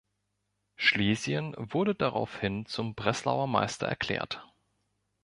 [0.77, 4.43] Schlesien wurde daraufhin zum Breslauer Meister erklärt.